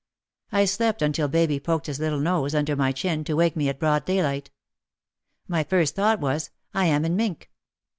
I 0.51 0.65
slept 0.65 1.03
until 1.03 1.27
baby 1.27 1.59
poked 1.59 1.85
his 1.85 1.99
little 1.99 2.17
nose 2.19 2.55
under 2.55 2.75
my 2.75 2.91
chin 2.91 3.23
to 3.25 3.35
wake 3.35 3.55
me 3.55 3.69
at 3.69 3.77
broad 3.79 4.03
daylight. 4.05 4.49
My 5.47 5.63
first 5.63 5.93
thought 5.93 6.19
was, 6.19 6.49
"I 6.73 6.85
am 6.87 7.05
in 7.05 7.15
Mintck." 7.15 7.49